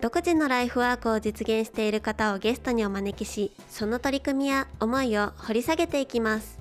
[0.00, 6.58] 独自のライフワークを実現している方をゲストにお招きしその取り組みや思いを掘り下げていきます。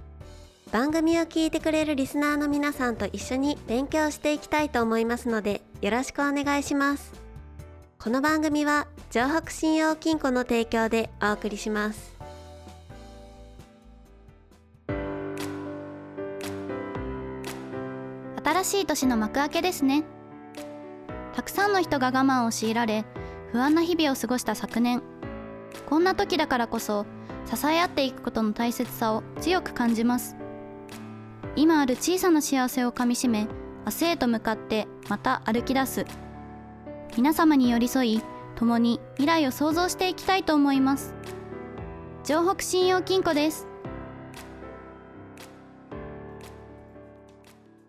[0.71, 7.13] 番組を聞いてくれるリスナーの皆さんと一緒に勉強していきたいと思いますのでよろしくお願いします。
[7.99, 12.17] この番組は城北信用金庫の提供でお送りします。
[18.43, 20.03] 新しい年の幕開けですね。
[21.35, 23.05] たくさんの人が我慢を強いられ
[23.51, 25.01] 不安な日々を過ごした昨年。
[25.85, 27.05] こんな時だからこそ
[27.45, 30.35] 支え合っていくことの大切さを強く感じます。
[31.55, 33.47] 今ある小さな幸せをかみしめ
[33.85, 36.05] 明日へと向かってまた歩き出す。
[37.15, 38.21] 皆様に寄り添い
[38.55, 41.13] 共に未来を創造していきたいと思います。
[42.23, 43.67] 城北信用金庫です。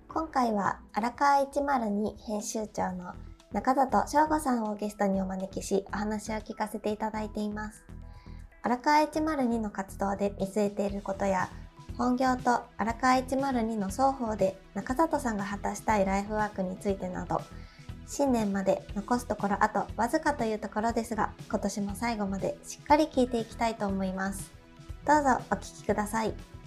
[0.08, 3.14] 今回は荒川102編集長の
[3.52, 7.84] 中里翔吾さんをゲストにお招きしお話を聞かせていただいています。
[8.62, 11.48] 荒川102の活動で見据えていることや
[11.96, 17.40] 本業と荒川102の双方で中里さんが果たしたいライフワークについてなど
[18.06, 24.52] 新年まで残すところあとわずかというところですが今年も最後までしっかり聞いていきたいと思います。
[25.06, 26.57] どうぞお聞きください。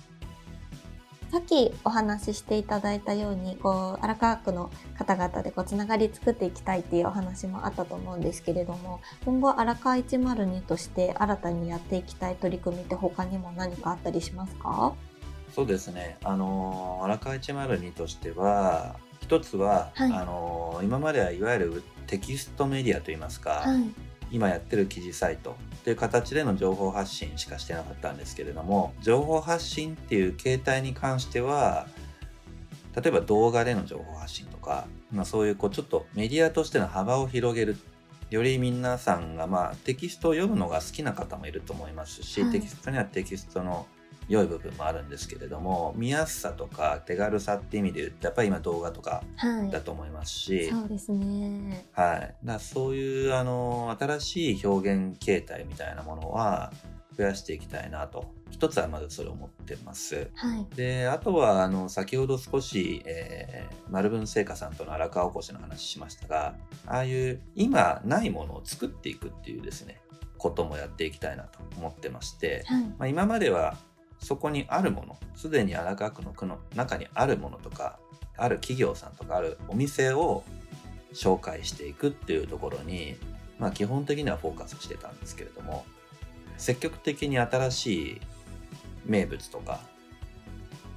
[1.32, 14.94] さっきお話ししていただいたようにこう荒川区の方々でこうつながり作っていきたいっていうお話もあったと思うんですけれども今後荒川102として新たにやっていきたい取り組みって他にも何かあったりしますか？
[15.56, 16.18] そうですね。
[16.24, 20.14] あのー荒川102としては、一つは、はい。
[20.14, 23.84] あのー今まではいわゆるテキストメディアといいますか、はい
[24.32, 31.88] 今やってる記事サイトという形での情報発信しかしてなかったんですけれども、情報発信っていう形態に関しては、
[32.96, 37.78] 例えば動画での情報発信とか、まあ、そういうこうちょっとメディアとしての幅を広げる
[38.30, 42.52] より皆さんがまあテキストを読むのが好きな方もいると思いますし、はい。
[42.52, 43.88] テキストにはテキストの
[44.32, 49.72] 良い部分もあるんですけれども見やすさとか手軽さって意味で言うとやっぱり今動画とかはい。
[49.72, 51.86] だと思いますし、そうですね。
[51.92, 56.72] はい、だそういうあの新しい表現形態みたいなものは
[57.18, 58.34] 増やしていきたいなと。
[58.52, 60.30] 一つはまずそれを思ってます。
[60.36, 60.76] はい。
[60.76, 66.56] であとはあの先ほど少し、えー、丸文製菓さんとの荒川おこしの話しましたが
[66.86, 70.02] ああいう今ないものを作っていくっていうですね
[70.38, 72.84] こともやっていきたいなと思ってまして、はい。
[72.84, 73.78] まあ、今までは
[74.22, 77.98] そこにあるものすでに荒川区の区の中にあるものとか
[78.38, 80.44] ある企業さんとかあるお店を
[81.14, 83.16] 紹介していくっていうところに、
[83.60, 85.86] まあ、基本的にはフォーカスしてたんですけれども
[86.58, 88.22] 積極的に新しい
[89.06, 89.82] 名物とか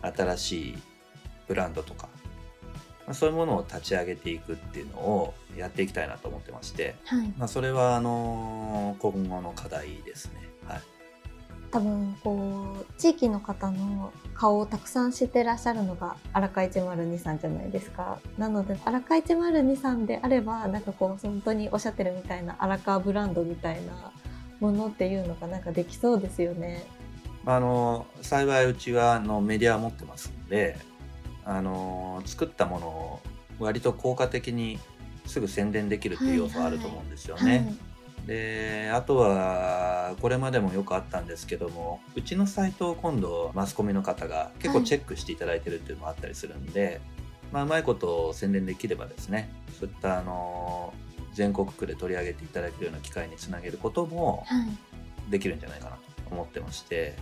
[0.02, 0.78] 新しい
[1.48, 2.08] ブランドとか、
[3.06, 10.48] まあ、そういうものを立ち上げていくっていうのをやっていきたいなと思ってまして、はいまあ、それはあの今後の課題ですね。
[10.66, 10.93] はい
[11.74, 18.20] 多分こう地域の方の顔をたくさん知ってらっしゃるのが荒川102さんじゃないですか。
[18.38, 24.12] なので荒川102さんであればなんかこう本当におっしゃってるみたいな荒川ブランドみたいな
[24.60, 26.86] ものっていうのがなんかできそうですよね。
[27.42, 30.78] まああの幸いうちはあのメディアを持ってますので
[31.44, 33.20] あの作ったものを
[33.58, 34.78] 割と効果的に
[35.26, 37.74] すぐ宣伝できるっていう要素はあると思うんですよね。
[38.26, 47.00] であとはこれまでもよくあったんですけどもうちのサイトを今度マスコミの方が結構チェックしていただいてるっていうのもあったりするんで、
[47.52, 50.94] まあ、うまいことを宣伝できればですねそういったあの
[51.34, 54.68] 全国区で取り上げていただけるような機会につなげることもはい。
[55.30, 57.14] できるんじゃないかなと思ってまして、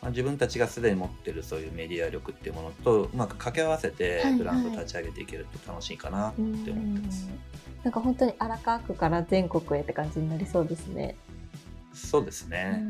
[0.00, 7.28] まあ、自分たちがすでに持ってるそういうメディア力っていうものとうまく掛け合わせてはいブランドを立ち上げていけると楽しいかなって思ってます。
[7.82, 11.16] なんか本当に荒川区から全国へって感じになりそうですね。
[11.92, 12.84] そうですね、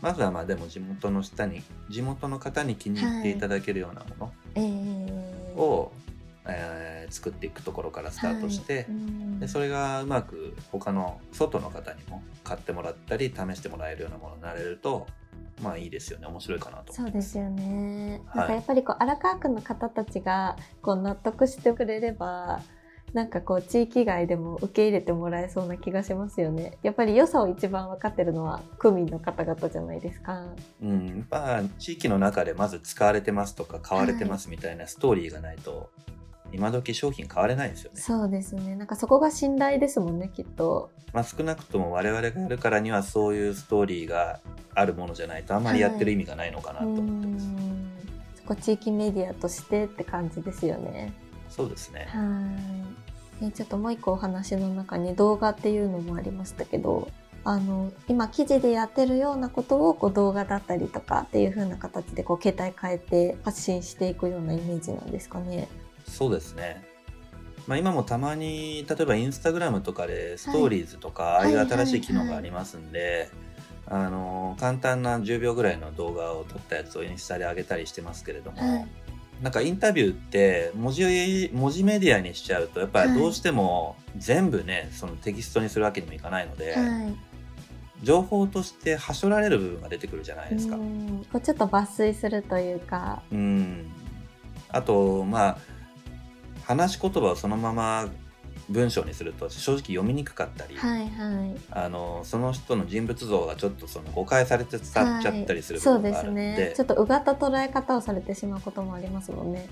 [0.00, 5.92] まずはまあでも地元の下に地元の方に気に入っていただけるようなもえーのを、
[6.46, 8.84] えー作っていくところからスタートして、はい。
[8.88, 9.40] うん。
[9.40, 15.06] でそれがうまく他の外の方にも買ってもらったり試してもらえるようなものになれると
[15.62, 16.26] まあいいですよね。
[16.26, 18.20] 面白いかなとそうですよね。
[18.26, 18.38] はい。
[18.38, 22.60] なんかやっぱりこう荒川区の方たちがこう納得してくれれば
[23.14, 30.44] なんかこう地域外でも受け入れてもらえそうな気がしますよねやっぱり良さを一番分かってるのは区民の方々じゃないですか
[30.82, 35.90] うん、まあ地域の中でまず使われてますとか買われてますみたいなストーリーがないと、
[36.52, 38.00] 今時商品買われないですよね。
[38.00, 44.40] そうですねなんかそこが信頼ですもんねきっとまあ、少なくとも我々がやるからにはそういうストーリーが
[44.74, 47.46] あるものじゃないとあんまりやってる意味がないのかなと思ってます。
[47.46, 47.90] うん
[48.34, 51.14] そこ地域メディアとしてって感じですよね
[51.48, 52.08] そうですね。
[52.10, 53.03] はい。
[53.40, 57.08] ねちょっともう一個お話の中に動画っていうのもありましたけど、
[57.44, 65.68] あの今記事でやってるようなことをこう動画だったりとかっていう風な形でこう携帯変えて発信していくようなイメージなんですかね。
[66.08, 66.82] そうですね。
[67.66, 73.30] まあ、今もたまに例えばインスタグラムとかでストーリーズとか、ああいう新しい機能がありますんで、
[73.86, 78.86] あの簡単な10秒ぐらいの動画を撮ったやつをインスタで上げたりしてますけれども、はい
[79.42, 87.14] なんかインタビューって文字文字メディアにしちゃうとやっぱりどうしても全部ねそのテキストにするわけにもいかないので、はい。
[88.02, 90.76] 情報としてはしょられる部分が出てくるじゃないですか。
[90.76, 93.90] うんこうちょっと抜粋するというか、うん
[94.68, 95.58] あとまあ
[96.64, 98.08] 話し言葉をそのまま
[98.70, 101.56] 文章にすると正直読みにくかったり、はいはい。
[101.70, 106.72] あのその人の人物像がちょっとその誤解されて伝わっちゃったりする部そうで分があるんで,、すね。
[106.76, 109.68] ちょっとうがった捉え方をされてしまうこともありますもんね。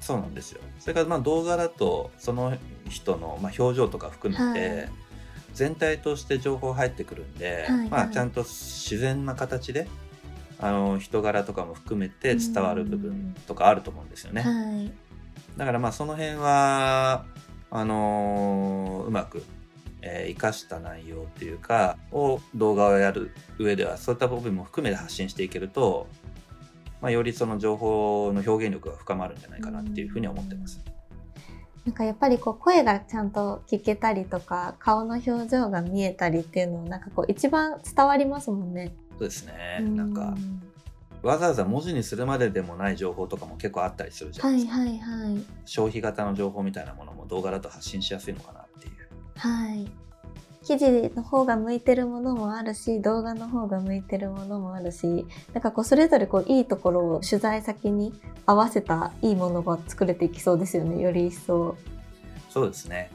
[0.00, 2.54] そうなんですよそれからまあ動画だとその
[2.90, 4.88] 人のまあ表情とか含めて、はい
[5.54, 9.86] 全体として情報入ってくるんで、はいまあ、はいちゃんと自然な形で
[10.58, 14.42] あの人柄とかも含めて伝わる部分とかあると思うんですよね。
[14.42, 14.50] は
[14.82, 14.92] い。
[15.56, 17.24] だからまあその辺は
[17.74, 19.42] あのーうまく、
[20.00, 26.06] えー生かした内容っていうかを動画をやる上ではそういった部分も含めて発信していけると、
[27.02, 30.80] まあ、よりその情報の表現力が深まるんじゃないかなっていうふうに思ってます。
[31.84, 38.94] なんかやっぱりこう声がちゃんと聞けたりとか顔の表情が見えたりっていうのをなんかこう一番伝わりますもんね。
[39.18, 40.34] そうですねうなんか
[41.24, 48.94] わざわざ文字にするまででもない情報とかも結構あったりするじゃなですか、はいいはいはい消費型の情報みたいなものも動画だと発信しやすいのかなっていう
[49.36, 49.90] はい。
[50.62, 58.14] 記事の方が向いてるものもあるし動画の方が向いてるものもあるしなんかこうそれぞれこういいところを取材先に
[58.46, 61.76] 合わせたいいものが作れていきそうですよねより一層。
[62.48, 63.10] そうですね。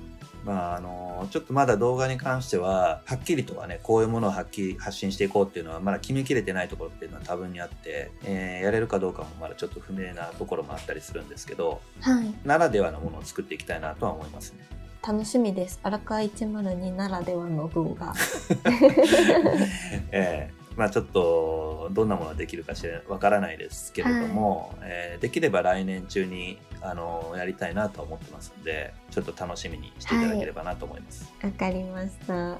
[0.45, 12.33] まああのちょっとまだ動画に関してははっきりとはねこういうものをはっきり発信していこうっていうのはまだ決めきれてないところっていうのは多分にあって、えーやれるかどうかもまだちょっと不明なところもあったりするんですけどはい。
[12.43, 14.59] ならではのものを作っていきたいなとは思いますね。
[15.01, 15.79] 楽しみです。
[15.81, 18.13] 荒川102ならではの動画。
[20.11, 31.31] えーまあちょっとどんなものができるかしらわからないですけれども、えーできれば来年中にあのやりたいなとは思ってますのでちょっと楽しみにしていただければなと思います。
[31.43, 32.57] わかりました。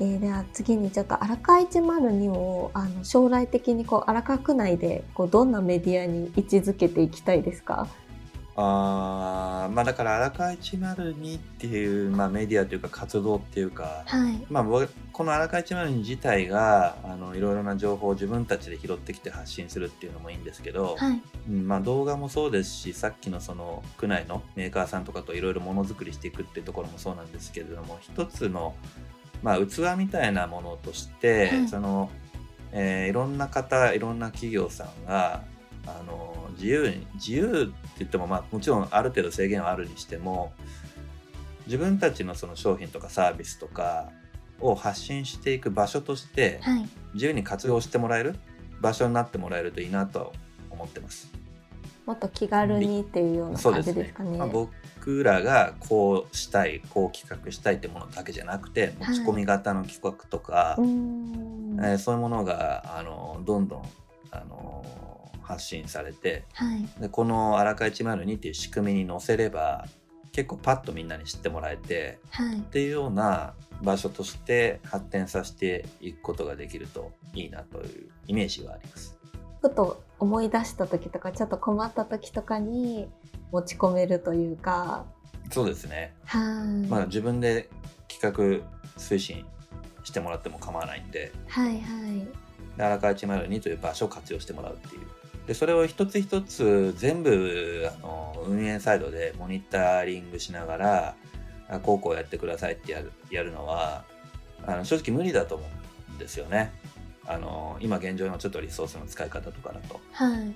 [0.00, 7.88] えーでは次にちょっと荒川102をあの将来的にこう荒川区内でこうどんなメディアに位置づけていきたいですか？
[8.54, 14.46] あーまあだから荒川102っていう、まあ、メディアというか活動っていうか、はい。
[14.50, 21.22] まあ、僕この荒川102自体があのいろいろな情報を自分たちで拾ってきて発信するっていうのもいいんですけど、はい。
[21.48, 28.74] うんまあ、動画もそうですしさっきのその区内のメーカーさんとかといろいろものづくりしていくっていうところもそうなんですけれども一つの、
[29.42, 32.10] まあ、器みたいなものとして、はいその
[32.72, 35.42] えーいろんな方いろんな企業さんが
[35.86, 40.52] あの自由に自由って言っても、まあ、もちろんある程度制限はあるにしても
[41.66, 44.10] 自分たちのその商品とかサービスとか
[44.60, 46.88] を発信していく場所としてはい。
[47.14, 48.36] 自由に活用してもらえる
[48.80, 50.30] 場所になってもらえるといいなとは
[50.70, 51.30] 思ってます。
[52.06, 54.38] もっと気軽にっていうような感じですかね。
[54.38, 61.78] まあ、僕らがこうしたいこう企画したいってものだけじゃなくて持ち込み型の企画とか、うーん。
[61.80, 63.82] えーそういうものがあのどんどん
[64.30, 64.84] あの
[65.42, 66.86] 発信されてはい。
[67.00, 69.86] でこの「荒川102」っていう仕組みに載せれば
[70.32, 72.60] 結構パッとみんなに知ってもらえてはいっ。
[72.62, 79.16] ていうような場所として発展させていくことができるといいなというイメージはあります。
[79.60, 83.08] ふと思い出した時とかちょっと困った時とかに
[83.52, 85.04] 持ち込めるというか。
[85.50, 86.86] そうですねはい。
[86.88, 87.68] まあ、自分で
[88.08, 89.44] 企画推進
[90.04, 92.26] してもらっても構わないんではいはい。
[92.76, 95.06] で荒川102という場所を活用してもらうっていう
[95.46, 101.14] でそれを一つ一つ全部あの運営サイドでモニタリングしながら
[101.68, 104.04] あこうこうやってくださいってやるやるのは
[104.66, 105.66] あの正直無理だと思
[106.10, 106.72] うんですよね
[107.26, 110.54] あの今現状のちょっとリソースの使い方とかだとはい。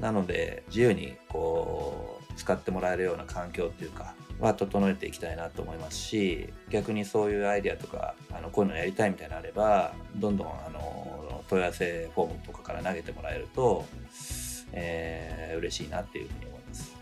[0.00, 11.17] なので自由にこう使ってもらえるような環境っていうかは整えていきたいなと思いますし逆にそういうアイデアとかあのこういうのやりたいみたいなのあればどんどんあの
[11.48, 13.84] 問い合わせフォームとかから投げてもらえると、
[14.72, 16.98] えー、嬉しいなっていうふうに思います。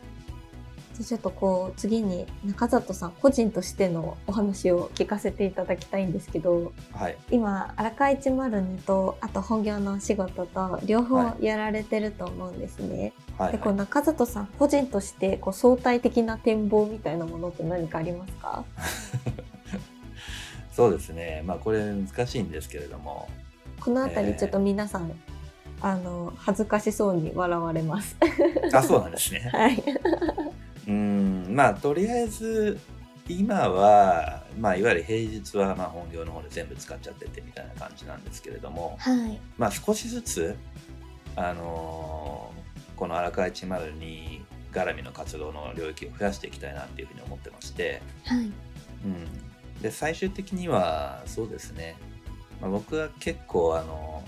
[0.95, 13.13] じゃあちょっとこう次に中里さん個人としてのお話を聞かせていただきたいんですけどはい、今荒川102とあと本業のお仕事と両方やられてると思うんですね。
[13.37, 13.53] はい。
[13.53, 18.65] でこう中里さん個人としてこう相対的な展望みたいなものって何かありますか？
[20.73, 21.43] そうですね。
[21.45, 23.29] まあこれ難しいんですけれども
[23.81, 25.13] このあたえーりちょっと皆さん、
[25.81, 28.17] あの恥ずかしそうに笑われます。
[28.73, 29.41] あそうなんですね。
[29.53, 29.83] はい。
[30.89, 32.79] うんまあとりあえず
[33.29, 39.41] 今は、まあ、いわゆる平日はまあ本業の方で全部使っちゃっててみたいな感じなんですけれども、はい。
[39.59, 40.57] まあ、少しずつ、
[41.35, 42.67] あのー
[42.97, 44.41] この荒川102
[44.73, 48.51] 絡みの活動の領域を増やしていきたいなっていうふうに思ってまして、はい。
[49.05, 51.97] うん、で最終的にはそうですね、
[52.61, 54.23] まあ、僕は結構あの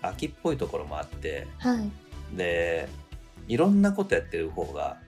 [0.00, 2.36] 秋っぽいところもあってはい。
[2.36, 2.88] で
[3.48, 4.98] いろんなことやってる方が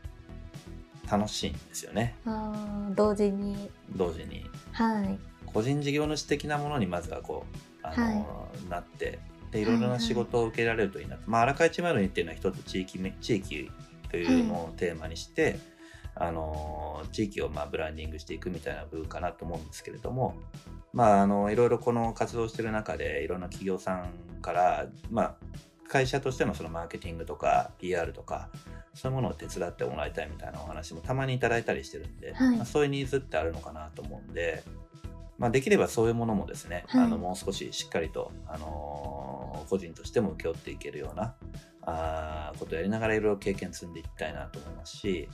[1.10, 3.70] 楽しいんですよねあー同時に。
[3.96, 5.18] 同時にはい。
[5.46, 9.18] 個人事業主的なものにまずはこうあの、なって
[9.52, 13.70] でいろいろな仕事を受けられるといいなと、まあ荒川102っていうのは一つ地域め地域
[14.10, 15.58] というのをテーマにして、
[16.16, 20.34] あの地域をまあブランディングしていくみたいな部分かなと思うんですけれども
[20.94, 25.34] まああのいろいろこの活動してる中でいろんな企業さんからまあ
[25.88, 28.48] 会社としてのそのマーケティングとか PR とか
[28.94, 32.56] そういうものを手伝ってもらいたいみたいなお話もたまにいただいたりしてるんで、はい。
[32.56, 34.62] まあ、そういうニーズってあるのかなと思うんで、
[35.36, 37.04] まあ、できればそういうものもですね、はい。
[37.04, 39.34] あのもう少ししっかりと、あのー
[39.68, 41.34] 個人としても請け負っていけるような
[41.82, 45.28] あーことをやりながらいろいろ経験積んでいきたいなと思いますし、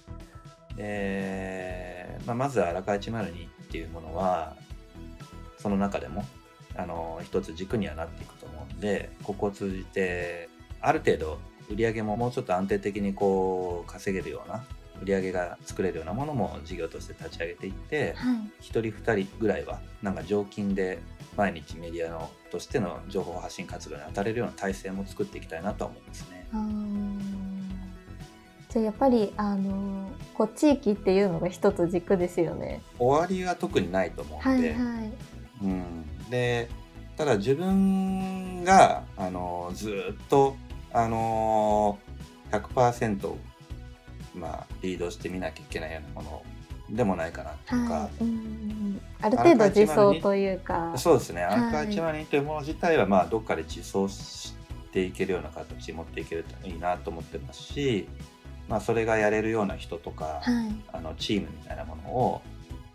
[0.76, 4.54] でまあ、まずは荒川102っていうものは
[5.60, 6.24] その中でも、
[6.76, 10.48] あのー一つ軸にはなっていくと思うんでここを通じて
[10.80, 11.38] ある程度
[11.70, 14.64] 売り上げももうちょっと安定的にこう稼げるような
[15.02, 18.36] 売り上げが作れるようなものも事業として立ち上げていって、はい。
[18.36, 20.98] 1人2人ぐらいはなんか常勤で
[21.36, 26.46] 毎日メディアのとしての情報発信活動に当たれるような体制も作っていきたいなとは思いますね。
[28.68, 32.82] じゃあやっぱりあのこう地域っていうのが一つ軸ですよね。
[32.98, 35.12] 終わりは特にないと思うんで、はいはい。
[35.62, 36.68] うん、で
[37.16, 40.56] ただ自分があのずっと
[40.92, 41.98] あの
[42.50, 43.34] 100%、
[44.34, 46.42] まあ、リードしてみなきゃいけないようなもの
[46.90, 48.24] でもないかなとか、はい。
[48.24, 50.94] うんある程度自走というか。
[50.96, 54.54] そうですね、はいアンカー1万人というもの自体は、まあ、どっかで自走し
[54.92, 58.08] ていけるような形に持っていけるといいなと思ってますし、
[58.68, 60.74] まあ、それがやれるような人とか、はい。
[60.92, 62.42] あのチームみたいなものを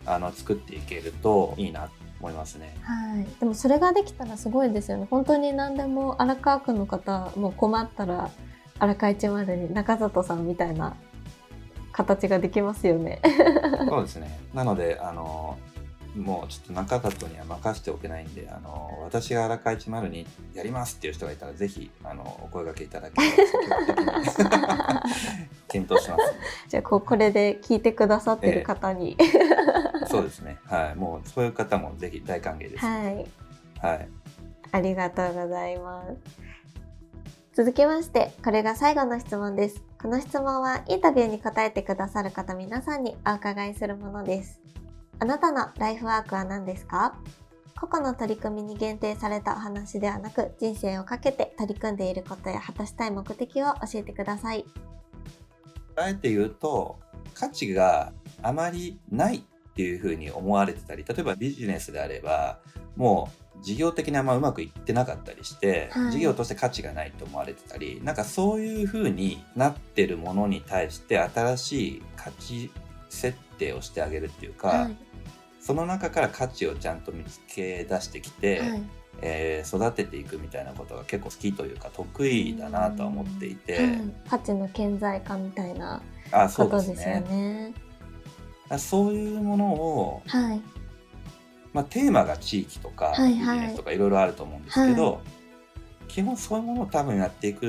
[0.04, 2.76] あの作っていけるといいなと思いますね。
[2.82, 5.06] はい、でもそれができたらすごいですよね。
[5.10, 8.30] 本当に何でも荒川区の方も困ったら
[8.78, 10.96] 荒川一丸に中里さんみたいな
[11.92, 13.20] 形ができますよね。
[13.88, 15.58] そうですねなのであの
[16.14, 23.30] もうちょっと中里には任せておけないんであの私が荒川102やりますっていう人がいたらぜひあのお声掛けいただけれ
[24.46, 25.02] ば
[25.68, 26.34] 検討します。
[26.68, 29.16] じゃあこうこれで聞いてくださってる方に、
[30.16, 30.58] そうですね。
[30.64, 30.94] はい。
[30.94, 32.84] もうそういう方もぜひ大歓迎です。
[32.84, 33.26] はい
[33.80, 34.08] はい。
[34.72, 36.16] ありがとうございます。
[37.54, 39.82] 続きまして、これが最後の質問です。
[40.00, 44.60] この質問はインタビューに答えてくださる方皆さんにお伺いするものです。
[45.18, 47.16] あなたのライフワークは何ですか？
[47.80, 54.64] 個々の取り組みに限定されたお話ではなく、人生をかけて取り組んでいることや果たしたい目的を教えてください。
[55.96, 56.98] あえて言うと、
[57.34, 59.44] 価値があまりない
[59.76, 62.60] っていうふうに思われてたり、例えばビジネスであれば、
[62.96, 63.28] も
[63.60, 72.70] う事業的にあんまうまくいってなかったりして、はい事業として価値がないと思われてたり、なんかそういうふうになってるものに対して新しい価値
[73.10, 74.96] 設定をしてあげるっていうか、はい。
[75.60, 78.82] その中から価値をちゃんと見つけ出してきて、はい。
[79.20, 86.00] えー育てていくみたいなことが結構好きというか得意だなとは思っていて、はい価値の顕在化みたいな
[86.32, 87.74] あそことですよね。
[88.68, 90.60] あそういうものを、はい。
[91.72, 95.20] まあ、テーマが地域とか、はいはいビジネスとかいろいろあると思うんですけど、
[96.08, 97.64] 基本そういうものを多分やっていく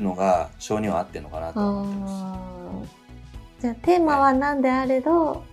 [0.00, 3.62] のが性には合ってるのかなと思ってます。
[3.62, 5.44] じゃあテーマは何であれど、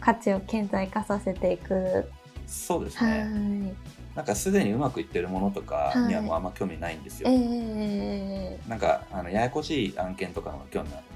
[0.00, 2.08] 価値を顕在化させていく。
[2.46, 3.28] そうですはい。
[3.28, 3.74] ね、
[4.14, 7.28] なんかすでにうまくいってるものとかにはもうあんま興味ないんですよ。
[7.30, 11.15] えなんかあのややこしい案件とかの興味あるんで。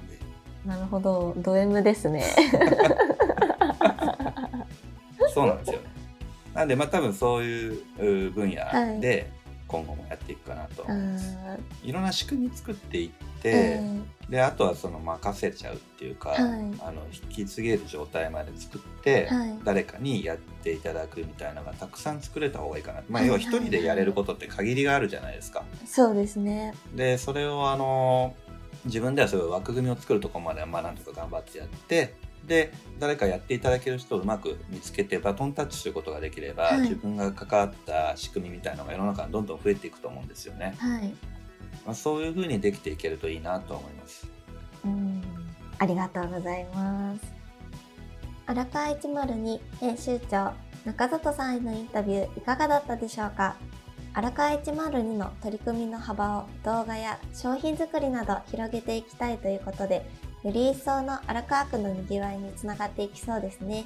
[0.65, 2.23] なるほど、ド M ですね。
[5.33, 5.91] そうなんですよね。
[6.53, 9.31] なんでまあ多分そういうう分野で
[9.67, 11.37] 今後もやっていくかなと思います。
[11.81, 13.09] い、ろんな仕組み作っていっ
[13.41, 13.79] て、
[14.29, 23.01] であとはその任せちゃうっていうか、はいあの引き継げる状態まで作って、はい誰かにやっていただくみたいなのがたくさん作れた方がいいかな。
[23.09, 25.63] まあはい要は一人でやれることって限りがあるじゃないですか。
[25.85, 26.73] そうですね。
[26.93, 28.35] でそれをあの
[28.85, 32.15] 自分ではそういう枠組みを作るところまではまあなんとか頑張ってやって
[32.47, 40.75] で誰かやっていただける人をうまく見つけてバトンタッチすることができれば、はい自分が関わった仕組みみたいなのが世の中にどんどん増えていくと思うんですよね。
[40.79, 41.13] はい。
[41.85, 44.27] まあ、そういうふうにできていけるといいなと思います。
[44.83, 45.21] うん。
[45.77, 47.21] ありがとうございます。
[48.47, 50.53] 荒川102編集長
[50.85, 53.55] 中里さんへのインタビューいかがだったでしょうか？
[54.13, 60.05] 荒川102の取り組みの幅を動画や商品作りなど広げていきたいということで
[60.43, 63.85] より一層の荒川区のにぎわいにつながっていきそうですね。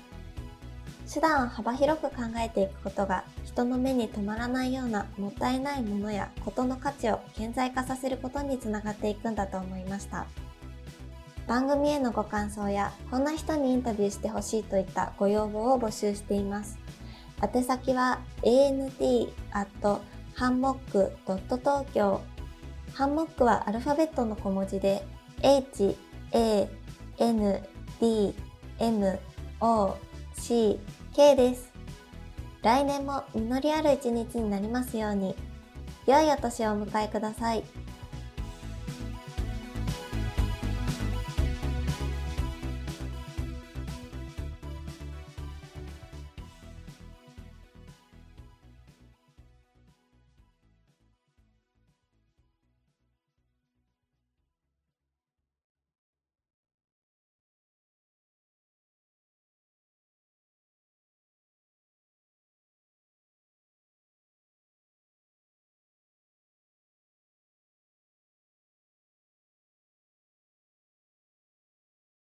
[1.11, 10.25] 手段を幅広く考えていくことが人の目に留まらないようなもったいないものやことの価値を顕在化させることにつながっていくんだと思いました。
[11.47, 16.79] 番組へのご感想やこんな人にインタビューしてほしいといったご要望を募集しています。
[17.43, 19.99] 宛先は ant
[20.35, 22.21] ハンモック東京。
[22.93, 25.01] ハンモックはアルファベットの小文字で
[25.41, 25.95] h
[26.33, 26.69] a
[27.19, 27.63] n
[28.01, 28.35] d
[28.77, 29.19] m
[29.61, 29.97] o
[30.33, 30.77] c
[31.15, 31.71] k です。
[32.63, 35.35] 来年も実りある一日になりますように。
[36.05, 37.63] 良いお年をお迎えください。